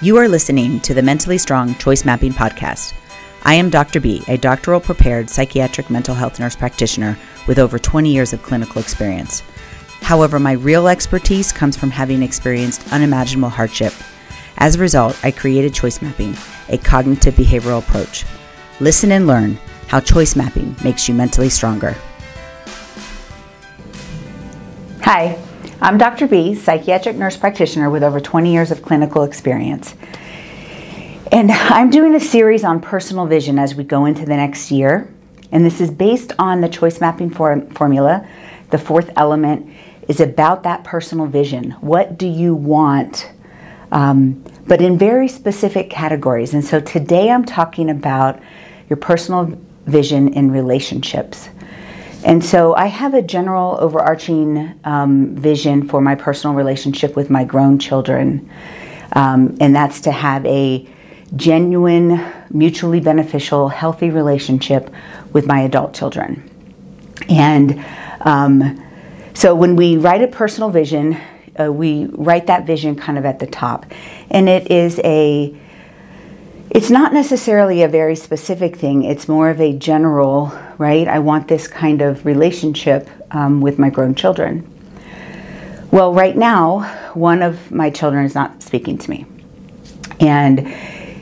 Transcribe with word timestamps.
You 0.00 0.16
are 0.16 0.26
listening 0.26 0.80
to 0.80 0.94
the 0.94 1.02
Mentally 1.02 1.38
Strong 1.38 1.76
Choice 1.76 2.04
Mapping 2.04 2.32
Podcast. 2.32 2.92
I 3.44 3.54
am 3.54 3.70
Dr. 3.70 4.00
B, 4.00 4.22
a 4.26 4.36
doctoral 4.36 4.80
prepared 4.80 5.30
psychiatric 5.30 5.90
mental 5.90 6.14
health 6.14 6.40
nurse 6.40 6.56
practitioner 6.56 7.16
with 7.46 7.60
over 7.60 7.78
20 7.78 8.12
years 8.12 8.32
of 8.32 8.42
clinical 8.42 8.80
experience. 8.80 9.44
However, 10.00 10.40
my 10.40 10.52
real 10.52 10.88
expertise 10.88 11.52
comes 11.52 11.76
from 11.76 11.90
having 11.90 12.22
experienced 12.22 12.92
unimaginable 12.92 13.50
hardship. 13.50 13.92
As 14.58 14.74
a 14.74 14.80
result, 14.80 15.16
I 15.24 15.30
created 15.30 15.72
choice 15.72 16.02
mapping, 16.02 16.36
a 16.68 16.78
cognitive 16.78 17.34
behavioral 17.34 17.78
approach. 17.78 18.24
Listen 18.80 19.12
and 19.12 19.28
learn 19.28 19.56
how 19.86 20.00
choice 20.00 20.34
mapping 20.34 20.74
makes 20.82 21.08
you 21.08 21.14
mentally 21.14 21.48
stronger. 21.48 21.96
Hi, 25.02 25.38
I'm 25.82 25.98
Dr. 25.98 26.28
B, 26.28 26.54
psychiatric 26.54 27.16
nurse 27.16 27.36
practitioner 27.36 27.90
with 27.90 28.04
over 28.04 28.20
20 28.20 28.52
years 28.52 28.70
of 28.70 28.82
clinical 28.82 29.24
experience. 29.24 29.96
And 31.32 31.50
I'm 31.50 31.90
doing 31.90 32.14
a 32.14 32.20
series 32.20 32.62
on 32.62 32.80
personal 32.80 33.26
vision 33.26 33.58
as 33.58 33.74
we 33.74 33.82
go 33.82 34.04
into 34.04 34.24
the 34.24 34.36
next 34.36 34.70
year. 34.70 35.12
And 35.50 35.66
this 35.66 35.80
is 35.80 35.90
based 35.90 36.34
on 36.38 36.60
the 36.60 36.68
choice 36.68 37.00
mapping 37.00 37.30
form- 37.30 37.68
formula. 37.70 38.24
The 38.70 38.78
fourth 38.78 39.10
element 39.16 39.74
is 40.06 40.20
about 40.20 40.62
that 40.62 40.84
personal 40.84 41.26
vision. 41.26 41.72
What 41.80 42.16
do 42.16 42.28
you 42.28 42.54
want? 42.54 43.32
Um, 43.90 44.44
but 44.68 44.80
in 44.80 44.96
very 44.96 45.26
specific 45.26 45.90
categories. 45.90 46.54
And 46.54 46.64
so 46.64 46.78
today 46.78 47.28
I'm 47.28 47.44
talking 47.44 47.90
about 47.90 48.40
your 48.88 48.98
personal 48.98 49.58
vision 49.86 50.32
in 50.32 50.52
relationships. 50.52 51.48
And 52.24 52.44
so 52.44 52.74
I 52.74 52.86
have 52.86 53.14
a 53.14 53.22
general 53.22 53.76
overarching 53.80 54.78
um, 54.84 55.34
vision 55.34 55.88
for 55.88 56.00
my 56.00 56.14
personal 56.14 56.54
relationship 56.54 57.16
with 57.16 57.30
my 57.30 57.44
grown 57.44 57.78
children, 57.78 58.48
um, 59.12 59.56
and 59.60 59.74
that's 59.74 60.00
to 60.02 60.12
have 60.12 60.46
a 60.46 60.88
genuine, 61.34 62.20
mutually 62.50 63.00
beneficial, 63.00 63.68
healthy 63.68 64.10
relationship 64.10 64.90
with 65.32 65.46
my 65.46 65.60
adult 65.62 65.94
children. 65.94 66.48
And 67.28 67.84
um, 68.20 68.82
so 69.34 69.54
when 69.54 69.76
we 69.76 69.96
write 69.96 70.22
a 70.22 70.28
personal 70.28 70.70
vision, 70.70 71.18
uh, 71.58 71.72
we 71.72 72.06
write 72.06 72.46
that 72.46 72.66
vision 72.66 72.96
kind 72.96 73.18
of 73.18 73.24
at 73.24 73.38
the 73.38 73.46
top. 73.46 73.86
And 74.30 74.48
it 74.48 74.70
is 74.70 75.00
a 75.04 75.56
it's 76.74 76.88
not 76.88 77.12
necessarily 77.12 77.82
a 77.82 77.88
very 77.88 78.16
specific 78.16 78.76
thing, 78.76 79.04
it's 79.04 79.28
more 79.28 79.50
of 79.50 79.60
a 79.60 79.76
general, 79.76 80.58
right? 80.78 81.06
I 81.06 81.18
want 81.18 81.46
this 81.46 81.68
kind 81.68 82.00
of 82.00 82.24
relationship 82.24 83.10
um, 83.30 83.60
with 83.60 83.78
my 83.78 83.90
grown 83.90 84.14
children. 84.14 84.66
Well, 85.90 86.14
right 86.14 86.34
now, 86.34 86.80
one 87.12 87.42
of 87.42 87.70
my 87.70 87.90
children 87.90 88.24
is 88.24 88.34
not 88.34 88.62
speaking 88.62 88.96
to 88.96 89.10
me. 89.10 89.26
And 90.18 90.60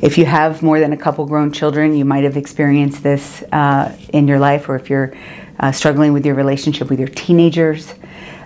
if 0.00 0.16
you 0.16 0.24
have 0.24 0.62
more 0.62 0.80
than 0.80 0.94
a 0.94 0.96
couple 0.96 1.26
grown 1.26 1.52
children, 1.52 1.94
you 1.94 2.06
might 2.06 2.24
have 2.24 2.38
experienced 2.38 3.02
this 3.02 3.42
uh, 3.52 3.94
in 4.14 4.26
your 4.26 4.38
life, 4.38 4.66
or 4.70 4.76
if 4.76 4.88
you're 4.88 5.12
uh, 5.60 5.72
struggling 5.72 6.14
with 6.14 6.24
your 6.24 6.36
relationship 6.36 6.88
with 6.88 6.98
your 6.98 7.08
teenagers, 7.08 7.92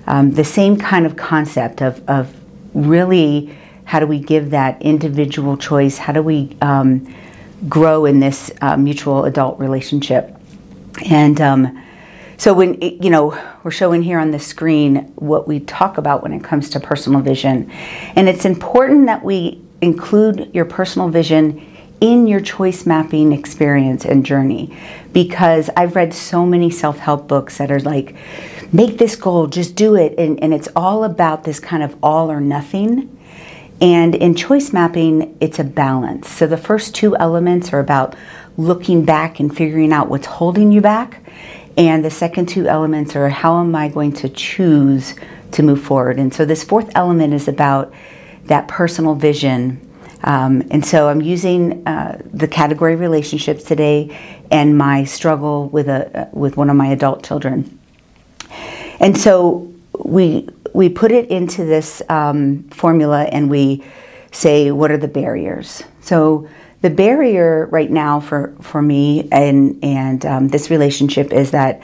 um, 0.09 0.33
the 0.33 0.43
same 0.43 0.77
kind 0.77 1.07
of 1.07 1.15
concept 1.15 1.81
of, 1.81 2.03
of 2.09 2.35
really 2.75 3.57
how 3.89 3.99
do 3.99 4.07
we 4.07 4.19
give 4.19 4.51
that 4.51 4.83
individual 4.83 5.57
choice? 5.57 5.97
How 5.97 6.13
do 6.13 6.23
we 6.23 6.55
um, 6.61 7.11
grow 7.71 8.05
in 8.05 8.21
this 8.21 8.51
uh, 8.61 8.77
mutual 8.77 9.25
adult 9.25 9.59
relationship? 9.59 10.37
And 11.09 11.41
um, 11.41 11.83
so, 12.37 12.53
when 12.53 12.79
you 12.83 13.09
know, 13.09 13.31
we're 13.65 13.71
showing 13.71 14.03
here 14.03 14.19
on 14.19 14.31
the 14.31 14.39
screen 14.39 15.11
what 15.15 15.49
we 15.49 15.61
talk 15.61 15.97
about 15.97 16.23
when 16.23 16.35
it 16.35 16.45
comes 16.45 16.69
to 16.71 16.81
personal 16.81 17.23
vision, 17.23 17.71
and 18.15 18.29
it's 18.29 18.45
important 18.45 19.07
that 19.07 19.25
we 19.25 19.63
include 19.81 20.51
your 20.53 20.67
personal 20.67 21.09
vision 21.09 21.67
in 22.03 22.27
your 22.27 22.41
choice 22.41 22.85
mapping 22.85 23.33
experience 23.33 24.05
and 24.05 24.27
journey 24.27 24.77
because 25.15 25.71
I've 25.79 25.97
read 25.97 26.13
so 26.13 26.45
many 26.45 26.69
self 26.69 26.99
help 26.99 27.27
books 27.27 27.57
that 27.57 27.71
are 27.71 27.81
like, 27.81 28.15
make 28.71 28.99
this 28.99 29.17
goal, 29.17 29.47
just 29.47 29.77
do 29.77 29.97
it. 29.97 30.15
And, 30.19 30.39
and 30.43 30.53
it's 30.53 30.69
all 30.77 31.05
about 31.05 31.45
this 31.45 31.59
kind 31.59 31.83
of 31.83 31.97
all 32.03 32.31
or 32.31 32.43
nothing. 32.43 33.15
And 33.81 34.15
in 34.15 34.35
choice 34.35 34.73
mapping, 34.73 35.37
it's 35.41 35.59
a 35.59 35.65
balance. 35.65 36.29
So 36.29 36.47
the 36.47 36.57
first 36.57 36.95
two 36.95 37.17
elements 37.17 37.73
are 37.73 37.79
about 37.79 38.17
looking 38.57 39.05
back 39.05 39.39
and 39.39 39.57
figuring 39.57 39.93
out 39.93 40.09
what's 40.09 40.27
holding 40.27 40.73
you 40.73 40.81
back. 40.81 41.23
And 41.77 42.05
the 42.05 42.11
second 42.11 42.49
two 42.49 42.67
elements 42.67 43.15
are 43.15 43.29
how 43.29 43.61
am 43.61 43.77
I 43.77 43.89
going 43.89 44.13
to 44.15 44.29
choose 44.29 45.15
to 45.53 45.63
move 45.63 45.81
forward? 45.81 46.19
And 46.19 46.35
so 46.35 46.45
this 46.45 46.65
fourth 46.65 46.91
element 46.97 47.33
is 47.35 47.47
about 47.47 47.95
that 48.47 48.67
personal 48.67 49.15
vision. 49.15 49.81
Um, 50.25 50.67
and 50.73 50.85
so 50.85 51.09
I'm 51.09 51.23
using 51.23 51.87
uh, 51.87 52.21
the 52.33 52.49
category 52.49 52.97
relationships 52.97 53.63
today 53.63 54.19
and 54.51 54.77
my 54.77 55.05
struggle 55.05 55.69
with 55.69 55.89
a 55.89 56.29
with 56.33 56.57
one 56.57 56.69
of 56.69 56.75
my 56.75 56.89
adult 56.89 57.23
children. 57.23 57.79
And 58.99 59.17
so 59.17 59.73
we 60.05 60.49
we 60.79 60.89
put 60.89 61.11
it 61.11 61.29
into 61.29 61.65
this 61.65 62.01
um, 62.09 62.63
formula 62.69 63.25
and 63.25 63.51
we 63.51 63.83
say, 64.31 64.71
what 64.71 64.93
are 64.93 64.97
the 64.97 65.09
barriers? 65.09 65.83
So 66.03 66.49
the 66.83 66.89
barrier 66.89 67.67
right 67.73 67.91
now 67.91 68.21
for, 68.21 68.55
for 68.61 68.81
me 68.81 69.29
and, 69.33 69.77
and 69.83 70.25
um, 70.25 70.47
this 70.47 70.71
relationship 70.71 71.33
is 71.33 71.51
that 71.51 71.83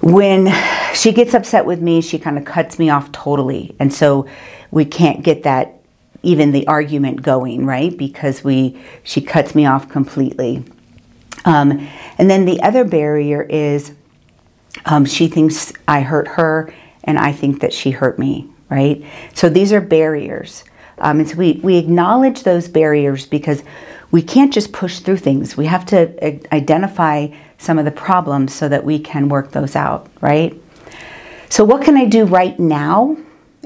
when 0.00 0.54
she 0.94 1.10
gets 1.10 1.34
upset 1.34 1.66
with 1.66 1.82
me, 1.82 2.00
she 2.02 2.20
kind 2.20 2.38
of 2.38 2.44
cuts 2.44 2.78
me 2.78 2.88
off 2.88 3.10
totally. 3.10 3.74
And 3.80 3.92
so 3.92 4.28
we 4.70 4.84
can't 4.84 5.24
get 5.24 5.42
that 5.42 5.80
even 6.22 6.52
the 6.52 6.68
argument 6.68 7.20
going, 7.20 7.66
right? 7.66 7.98
Because 7.98 8.44
we 8.44 8.80
she 9.02 9.20
cuts 9.20 9.56
me 9.56 9.66
off 9.66 9.88
completely. 9.88 10.62
Um, 11.44 11.88
and 12.16 12.30
then 12.30 12.44
the 12.44 12.62
other 12.62 12.84
barrier 12.84 13.42
is 13.42 13.92
um, 14.84 15.04
she 15.04 15.26
thinks 15.26 15.72
I 15.88 16.02
hurt 16.02 16.28
her 16.28 16.72
and 17.04 17.18
I 17.18 17.32
think 17.32 17.60
that 17.60 17.72
she 17.72 17.90
hurt 17.90 18.18
me, 18.18 18.48
right? 18.68 19.04
So 19.34 19.48
these 19.48 19.72
are 19.72 19.80
barriers. 19.80 20.64
Um, 20.98 21.20
and 21.20 21.28
so 21.28 21.36
we, 21.36 21.60
we 21.62 21.78
acknowledge 21.78 22.42
those 22.42 22.68
barriers 22.68 23.26
because 23.26 23.62
we 24.10 24.22
can't 24.22 24.52
just 24.52 24.72
push 24.72 24.98
through 24.98 25.18
things. 25.18 25.56
We 25.56 25.66
have 25.66 25.86
to 25.86 26.54
identify 26.54 27.28
some 27.58 27.78
of 27.78 27.84
the 27.84 27.90
problems 27.90 28.54
so 28.54 28.68
that 28.68 28.84
we 28.84 28.98
can 28.98 29.28
work 29.28 29.52
those 29.52 29.76
out, 29.76 30.08
right? 30.20 30.60
So, 31.48 31.64
what 31.64 31.82
can 31.82 31.96
I 31.96 32.06
do 32.06 32.24
right 32.24 32.58
now? 32.58 33.16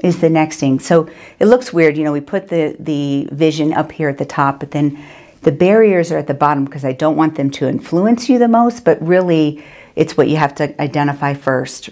Is 0.03 0.19
the 0.19 0.29
next 0.29 0.59
thing. 0.59 0.79
So 0.79 1.09
it 1.39 1.45
looks 1.45 1.71
weird, 1.71 1.97
you 1.97 2.03
know. 2.03 2.11
We 2.11 2.19
put 2.19 2.49
the 2.49 2.75
the 2.79 3.29
vision 3.31 3.73
up 3.73 3.93
here 3.93 4.09
at 4.09 4.17
the 4.17 4.25
top, 4.25 4.59
but 4.59 4.71
then 4.71 5.01
the 5.43 5.53
barriers 5.53 6.11
are 6.11 6.17
at 6.17 6.27
the 6.27 6.33
bottom 6.33 6.65
because 6.65 6.83
I 6.83 6.91
don't 6.91 7.15
want 7.15 7.35
them 7.35 7.49
to 7.51 7.69
influence 7.69 8.27
you 8.27 8.37
the 8.37 8.49
most. 8.49 8.83
But 8.83 9.01
really, 9.01 9.63
it's 9.95 10.17
what 10.17 10.27
you 10.27 10.35
have 10.35 10.53
to 10.55 10.79
identify 10.81 11.33
first, 11.33 11.89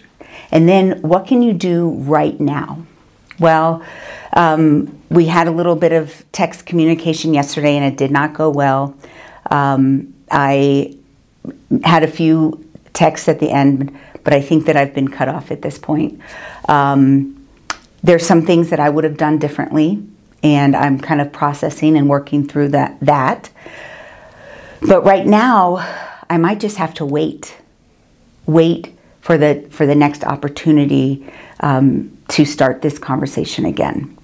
and 0.51 0.67
then 0.67 1.01
what 1.01 1.27
can 1.27 1.41
you 1.41 1.53
do 1.53 1.89
right 1.89 2.39
now? 2.39 2.85
Well, 3.39 3.83
um, 4.33 4.99
we 5.09 5.25
had 5.25 5.47
a 5.47 5.51
little 5.51 5.75
bit 5.75 5.91
of 5.91 6.23
text 6.31 6.66
communication 6.66 7.33
yesterday 7.33 7.75
and 7.75 7.85
it 7.85 7.97
did 7.97 8.11
not 8.11 8.33
go 8.33 8.49
well. 8.49 8.95
Um, 9.49 10.13
I 10.31 10.97
had 11.83 12.03
a 12.03 12.07
few 12.07 12.63
texts 12.94 13.27
at 13.27 13.39
the 13.39 13.49
end, 13.49 13.97
but 14.23 14.33
I 14.33 14.41
think 14.41 14.66
that 14.66 14.77
I've 14.77 14.94
been 14.94 15.07
cut 15.07 15.27
off 15.27 15.51
at 15.51 15.61
this 15.61 15.77
point. 15.77 16.19
Um, 16.69 17.47
there's 18.03 18.25
some 18.25 18.45
things 18.45 18.69
that 18.69 18.79
I 18.79 18.89
would 18.89 19.03
have 19.03 19.17
done 19.17 19.38
differently, 19.39 20.03
and 20.41 20.75
I'm 20.75 21.00
kind 21.00 21.21
of 21.21 21.31
processing 21.31 21.95
and 21.97 22.09
working 22.09 22.47
through 22.47 22.69
that. 22.69 23.00
That, 23.01 23.50
but 24.81 25.03
right 25.03 25.25
now, 25.25 25.77
I 26.29 26.38
might 26.38 26.59
just 26.59 26.77
have 26.77 26.94
to 26.95 27.05
wait, 27.05 27.57
wait 28.45 28.97
for 29.23 29.38
the 29.38 29.66
for 29.69 29.85
the 29.85 29.95
next 29.95 30.25
opportunity 30.25 31.25
um, 31.61 32.16
to 32.28 32.44
start 32.44 32.81
this 32.81 33.00
conversation 33.00 33.63
again. 33.63 34.17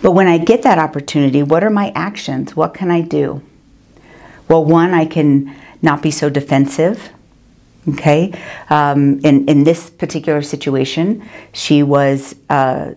But 0.00 0.12
when 0.12 0.28
I 0.28 0.38
get 0.38 0.62
that 0.62 0.78
opportunity, 0.78 1.42
what 1.42 1.64
are 1.64 1.70
my 1.70 1.90
actions? 1.96 2.54
What 2.54 2.74
can 2.74 2.92
I 2.92 3.00
do? 3.00 3.42
Well, 4.48 4.64
one, 4.64 4.94
I 4.94 5.04
can 5.04 5.52
not 5.82 6.00
be 6.00 6.12
so 6.12 6.30
defensive. 6.30 7.10
Okay, 7.88 8.32
um, 8.70 9.18
in 9.24 9.48
in 9.48 9.64
this 9.64 9.90
particular 9.90 10.42
situation, 10.42 11.28
she 11.52 11.82
was 11.82 12.36
uh, 12.48 12.92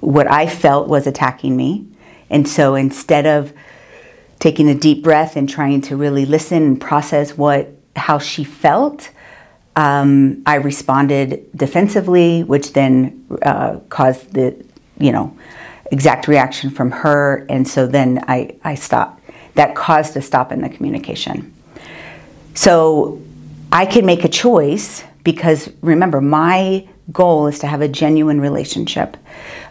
what 0.00 0.30
I 0.30 0.46
felt 0.46 0.88
was 0.88 1.06
attacking 1.06 1.54
me, 1.54 1.86
and 2.30 2.48
so 2.48 2.74
instead 2.74 3.26
of 3.26 3.52
taking 4.38 4.70
a 4.70 4.74
deep 4.74 5.02
breath 5.02 5.36
and 5.36 5.46
trying 5.46 5.82
to 5.82 5.96
really 5.96 6.24
listen 6.24 6.62
and 6.62 6.80
process 6.80 7.36
what 7.36 7.68
how 7.96 8.18
she 8.18 8.44
felt, 8.44 9.10
um, 9.78 10.42
I 10.44 10.56
responded 10.56 11.48
defensively, 11.54 12.42
which 12.42 12.72
then 12.72 13.24
uh, 13.42 13.78
caused 13.90 14.32
the, 14.32 14.56
you 14.98 15.12
know, 15.12 15.38
exact 15.92 16.26
reaction 16.26 16.68
from 16.70 16.90
her, 16.90 17.46
and 17.48 17.66
so 17.66 17.86
then 17.86 18.24
I, 18.26 18.56
I 18.64 18.74
stopped. 18.74 19.22
That 19.54 19.76
caused 19.76 20.16
a 20.16 20.20
stop 20.20 20.50
in 20.50 20.62
the 20.62 20.68
communication. 20.68 21.54
So 22.54 23.22
I 23.70 23.86
can 23.86 24.04
make 24.04 24.24
a 24.24 24.28
choice 24.28 25.04
because 25.22 25.70
remember, 25.80 26.20
my 26.20 26.88
goal 27.12 27.46
is 27.46 27.60
to 27.60 27.68
have 27.68 27.80
a 27.80 27.88
genuine 27.88 28.40
relationship 28.40 29.16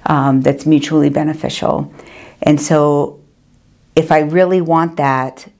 um, 0.05 0.39
that's 0.39 0.65
mutually 0.65 1.09
beneficial. 1.09 1.93
And 2.41 2.61
so, 2.61 3.19
if 3.93 4.09
I 4.13 4.19
really 4.19 4.61
want 4.61 4.95
that, 4.97 5.51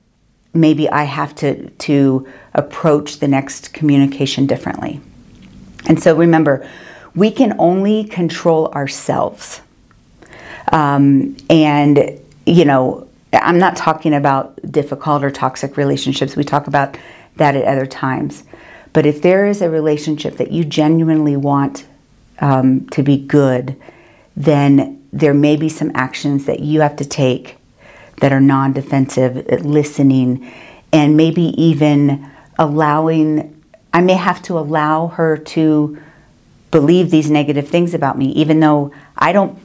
maybe 0.60 0.88
I 0.88 1.04
have 1.04 1.34
to, 1.36 1.68
to 1.70 2.28
approach 2.54 3.18
the 3.18 3.28
next 3.28 3.72
communication 3.72 4.46
differently. 4.46 5.00
And 5.86 6.02
so, 6.02 6.16
remember, 6.16 6.68
we 7.14 7.30
can 7.30 7.54
only 7.58 8.04
control 8.04 8.68
ourselves. 8.68 9.60
Um, 10.72 11.36
and, 11.48 12.20
you 12.46 12.64
know, 12.64 13.08
I'm 13.32 13.58
not 13.58 13.76
talking 13.76 14.14
about 14.14 14.58
difficult 14.70 15.24
or 15.24 15.30
toxic 15.30 15.76
relationships. 15.76 16.36
We 16.36 16.44
talk 16.44 16.66
about 16.66 16.96
that 17.36 17.56
at 17.56 17.64
other 17.64 17.86
times. 17.86 18.44
But 18.92 19.06
if 19.06 19.22
there 19.22 19.46
is 19.46 19.62
a 19.62 19.70
relationship 19.70 20.36
that 20.38 20.50
you 20.50 20.64
genuinely 20.64 21.36
want 21.36 21.86
um, 22.40 22.88
to 22.90 23.02
be 23.02 23.18
good, 23.18 23.76
then 24.36 25.02
there 25.12 25.34
may 25.34 25.56
be 25.56 25.68
some 25.68 25.90
actions 25.94 26.46
that 26.46 26.60
you 26.60 26.80
have 26.80 26.96
to 26.96 27.04
take 27.04 27.57
that 28.20 28.32
are 28.32 28.40
non 28.40 28.72
defensive, 28.72 29.46
listening, 29.64 30.50
and 30.92 31.16
maybe 31.16 31.42
even 31.62 32.30
allowing, 32.58 33.62
I 33.92 34.00
may 34.00 34.14
have 34.14 34.42
to 34.42 34.58
allow 34.58 35.08
her 35.08 35.36
to 35.36 35.98
believe 36.70 37.10
these 37.10 37.30
negative 37.30 37.68
things 37.68 37.94
about 37.94 38.18
me, 38.18 38.26
even 38.32 38.60
though 38.60 38.92
I 39.16 39.32
don't 39.32 39.58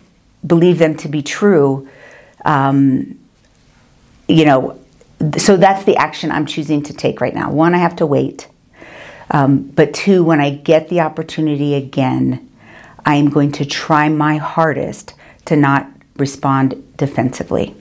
believe 0.46 0.80
them 0.80 0.96
to 0.98 1.08
be 1.08 1.22
true. 1.22 1.88
Um, 2.46 3.20
you 4.28 4.46
know, 4.46 4.80
so 5.38 5.58
that's 5.58 5.84
the 5.86 5.98
action 5.98 6.32
I'm 6.32 6.46
choosing 6.46 6.84
to 6.84 6.94
take 6.94 7.22
right 7.22 7.34
now. 7.34 7.52
One, 7.52 7.74
I 7.74 7.78
have 7.78 7.96
to 7.98 8.06
wait. 8.06 8.48
Um, 9.32 9.64
but 9.64 9.94
two, 9.94 10.24
when 10.24 10.40
I 10.40 10.52
get 10.52 10.90
the 10.90 11.02
opportunity 11.02 11.76
again, 11.76 12.50
I 13.06 13.16
am 13.16 13.30
going 13.30 13.52
to 13.54 13.66
try 13.66 14.10
my 14.10 14.38
hardest 14.38 15.14
to 15.46 15.56
not 15.56 15.90
respond 16.18 16.82
defensively. 16.98 17.76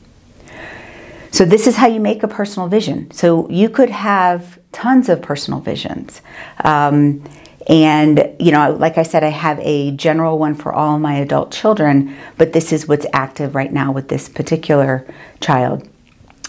So, 1.32 1.46
this 1.46 1.66
is 1.66 1.76
how 1.76 1.86
you 1.86 1.98
make 1.98 2.22
a 2.22 2.28
personal 2.28 2.68
vision. 2.68 3.10
So, 3.10 3.48
you 3.48 3.70
could 3.70 3.88
have 3.88 4.58
tons 4.70 5.08
of 5.08 5.22
personal 5.22 5.60
visions. 5.60 6.20
Um, 6.62 7.24
and, 7.68 8.34
you 8.38 8.52
know, 8.52 8.72
like 8.72 8.98
I 8.98 9.02
said, 9.02 9.24
I 9.24 9.28
have 9.28 9.58
a 9.60 9.92
general 9.92 10.38
one 10.38 10.54
for 10.54 10.74
all 10.74 10.98
my 10.98 11.14
adult 11.14 11.50
children, 11.50 12.14
but 12.36 12.52
this 12.52 12.70
is 12.70 12.86
what's 12.86 13.06
active 13.14 13.54
right 13.54 13.72
now 13.72 13.92
with 13.92 14.08
this 14.08 14.28
particular 14.28 15.06
child. 15.40 15.88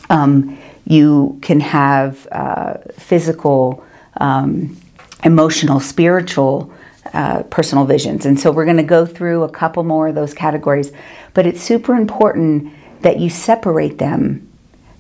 Um, 0.10 0.58
you 0.86 1.40
can 1.42 1.62
have 1.62 2.28
uh, 2.32 2.80
physical, 2.98 3.86
um, 4.18 4.76
emotional, 5.24 5.80
spiritual, 5.80 6.74
uh, 7.14 7.44
personal 7.44 7.86
visions. 7.86 8.26
And 8.26 8.38
so 8.38 8.52
we're 8.52 8.66
going 8.66 8.78
to 8.78 8.84
go 8.84 9.06
through 9.06 9.44
a 9.44 9.50
couple 9.50 9.84
more 9.84 10.10
of 10.10 10.16
those 10.16 10.34
categories. 10.34 10.92
But 11.34 11.46
it's 11.46 11.62
super 11.62 11.96
important 11.96 12.74
that 13.02 13.20
you 13.20 13.30
separate 13.30 13.98
them 13.98 14.50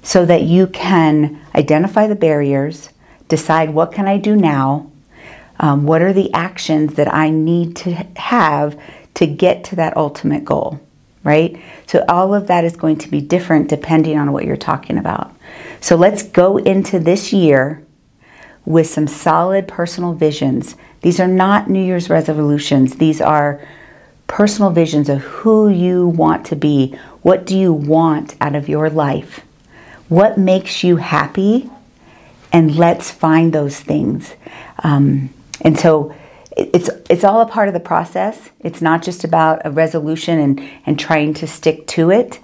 so 0.04 0.26
that 0.26 0.44
you 0.44 0.68
can 0.68 1.42
identify 1.56 2.06
the 2.06 2.16
barriers, 2.16 2.90
decide 3.30 3.72
what 3.72 3.94
can 3.94 4.08
I 4.08 4.18
do 4.18 4.36
now, 4.36 4.92
um, 5.60 5.86
what 5.86 6.02
are 6.02 6.14
the 6.14 6.32
actions 6.34 6.96
that 6.96 7.12
I 7.12 7.30
need 7.30 7.76
to 7.78 7.94
have 8.18 8.80
to 9.16 9.26
get 9.26 9.64
to 9.66 9.76
that 9.78 9.96
ultimate 9.96 10.44
goal, 10.44 10.82
right? 11.24 11.60
So 11.88 12.04
all 12.10 12.34
of 12.34 12.48
that 12.48 12.66
is 12.66 12.76
going 12.76 12.98
to 12.98 13.10
be 13.10 13.22
different 13.22 13.70
depending 13.70 14.18
on 14.18 14.34
what 14.34 14.46
you're 14.46 14.58
talking 14.58 14.98
about. 14.98 15.34
So 15.80 15.96
let's 15.96 16.24
go 16.24 16.58
into 16.58 17.00
this 17.00 17.32
year 17.32 17.82
with 18.66 18.88
some 18.88 19.08
solid 19.08 19.68
personal 19.68 20.14
visions. 20.14 20.76
These 21.02 21.20
are 21.20 21.28
not 21.28 21.70
New 21.70 21.84
Year's 21.84 22.10
resolutions, 22.10 22.96
these 22.96 23.22
are 23.22 23.66
personal 24.28 24.72
visions 24.72 25.10
of 25.10 25.22
who 25.22 25.70
you 25.70 26.08
want 26.08 26.46
to 26.48 26.56
be. 26.56 26.98
What 27.22 27.46
do 27.46 27.58
you 27.58 27.72
want 27.72 28.36
out 28.42 28.56
of 28.56 28.68
your 28.68 28.90
life? 28.90 29.42
What 30.10 30.38
makes 30.38 30.84
you 30.84 30.98
happy? 30.98 31.70
And 32.52 32.76
let's 32.76 33.10
find 33.10 33.52
those 33.52 33.80
things. 33.80 34.34
Um, 34.84 35.34
and 35.62 35.80
so 35.80 36.14
it's 36.56 36.90
it's 37.10 37.24
all 37.24 37.42
a 37.42 37.48
part 37.48 37.68
of 37.68 37.74
the 37.74 37.80
process. 37.80 38.50
It's 38.60 38.82
not 38.82 39.02
just 39.02 39.24
about 39.24 39.62
a 39.66 39.72
resolution 39.72 40.40
and, 40.40 40.70
and 40.86 41.00
trying 41.00 41.34
to 41.36 41.48
stick 41.48 41.88
to 41.88 42.12
it. 42.12 42.40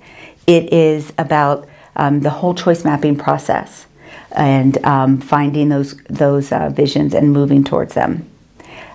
It 0.47 0.73
is 0.73 1.13
about 1.17 1.67
um, 1.95 2.21
the 2.21 2.29
whole 2.29 2.56
choice 2.56 2.83
mapping 2.83 3.17
process 3.17 3.85
and 4.31 4.83
um, 4.85 5.21
finding 5.21 5.69
those 5.69 5.95
those 6.09 6.51
uh, 6.51 6.69
visions 6.69 7.13
and 7.13 7.31
moving 7.31 7.63
towards 7.63 7.94
them. 7.94 8.27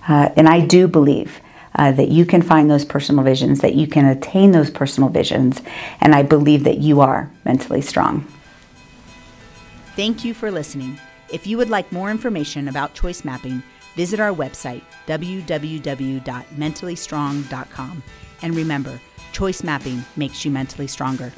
Uh, 0.08 0.30
and 0.36 0.48
I 0.48 0.60
do 0.60 0.88
believe 0.88 1.40
uh, 1.76 1.92
that 1.92 2.08
you 2.08 2.26
can 2.26 2.42
find 2.42 2.70
those 2.70 2.84
personal 2.84 3.24
visions, 3.24 3.60
that 3.60 3.74
you 3.74 3.86
can 3.86 4.06
attain 4.06 4.52
those 4.52 4.70
personal 4.70 5.08
visions, 5.08 5.62
and 6.00 6.14
I 6.14 6.22
believe 6.22 6.64
that 6.64 6.78
you 6.78 7.00
are 7.00 7.30
mentally 7.44 7.80
strong. 7.80 8.26
Thank 9.96 10.24
you 10.24 10.34
for 10.34 10.50
listening. 10.50 11.00
If 11.32 11.46
you 11.46 11.56
would 11.56 11.70
like 11.70 11.90
more 11.92 12.10
information 12.10 12.68
about 12.68 12.94
choice 12.94 13.24
mapping 13.24 13.62
Visit 13.94 14.20
our 14.20 14.32
website, 14.32 14.82
www.mentallystrong.com. 15.06 18.02
And 18.42 18.56
remember, 18.56 19.00
choice 19.32 19.62
mapping 19.62 20.04
makes 20.16 20.44
you 20.44 20.50
mentally 20.50 20.88
stronger. 20.88 21.32